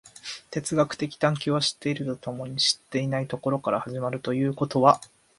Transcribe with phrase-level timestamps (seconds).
[0.49, 4.99] 哲学的探求は知っていると共に知っていないところから始まるということは、